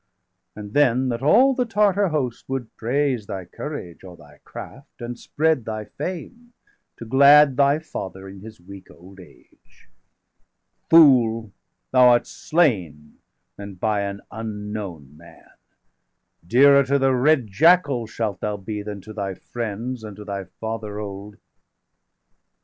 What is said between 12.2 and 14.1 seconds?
slain, and by